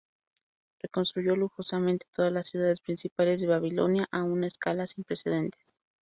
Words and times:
Reconstruyó 0.81 1.35
lujosamente 1.35 2.07
todas 2.11 2.33
las 2.33 2.47
ciudades 2.47 2.79
principales 2.79 3.39
de 3.39 3.45
Babilonia 3.45 4.07
a 4.11 4.23
una 4.23 4.47
escala 4.47 4.87
sin 4.87 5.03
precedentes. 5.03 5.75